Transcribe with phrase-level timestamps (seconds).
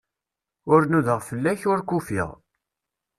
[0.73, 2.29] Ur nudaɣ fell-ak, ur k-ufiɣ.